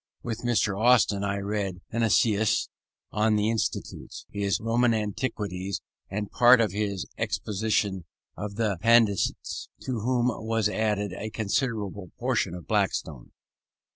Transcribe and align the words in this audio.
With 0.23 0.39
Mr. 0.39 0.83
Austin 0.83 1.23
I 1.23 1.37
read 1.37 1.79
Heineccius 1.91 2.69
on 3.11 3.35
the 3.35 3.51
Institutes, 3.51 4.25
his 4.31 4.59
Roman 4.59 4.95
Antiquities, 4.95 5.79
and 6.09 6.31
part 6.31 6.59
of 6.59 6.71
his 6.71 7.05
exposition 7.19 8.05
of 8.35 8.55
the 8.55 8.79
Pandects; 8.81 9.67
to 9.81 9.91
which 9.99 10.37
was 10.47 10.67
added 10.67 11.13
a 11.13 11.29
considerable 11.29 12.09
portion 12.17 12.55
of 12.55 12.65
Blackstone. 12.65 13.31